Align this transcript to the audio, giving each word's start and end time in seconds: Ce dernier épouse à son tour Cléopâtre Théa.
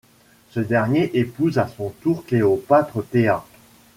Ce 0.49 0.59
dernier 0.59 1.11
épouse 1.15 1.59
à 1.59 1.67
son 1.67 1.91
tour 2.01 2.25
Cléopâtre 2.25 3.03
Théa. 3.03 3.45